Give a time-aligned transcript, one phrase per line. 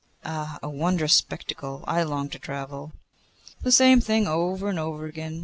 [0.25, 0.57] 'Ah!
[0.63, 1.83] a wondrous spectacle.
[1.85, 2.91] I long to travel.'
[3.61, 5.39] 'The same thing over and over again.